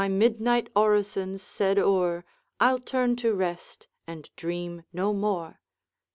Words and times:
My 0.01 0.07
midnight 0.07 0.67
orisons 0.75 1.43
said 1.43 1.77
o'er, 1.77 2.25
I'll 2.59 2.79
turn 2.79 3.15
to 3.17 3.35
rest, 3.35 3.85
and 4.07 4.27
dream 4.35 4.81
no 4.91 5.13
more.' 5.13 5.59